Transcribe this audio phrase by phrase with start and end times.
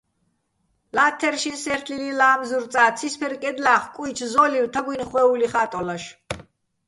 [0.95, 6.03] ლა́თთერ შინსე́რთლილიჼ ლა́მზურ წა, ცისბერ კედლა́ხ კუიჩო̆ ზო́ლივ თაგუჲნი̆ ხვე́ული ხა́ტოლაშ.